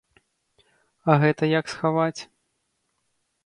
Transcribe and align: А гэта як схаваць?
А 1.11 1.19
гэта 1.25 1.43
як 1.59 1.65
схаваць? 1.75 2.19